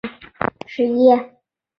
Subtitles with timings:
[0.03, 1.29] 利尚叙纳。